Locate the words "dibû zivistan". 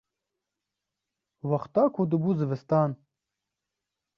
2.09-2.89